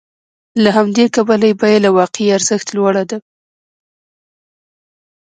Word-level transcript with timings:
له 0.63 0.69
همدې 0.77 1.05
کبله 1.15 1.45
یې 1.49 1.55
بیه 1.61 1.79
له 1.85 1.89
واقعي 1.97 2.27
ارزښت 2.37 2.67
لوړه 2.75 3.03
ده 3.09 3.17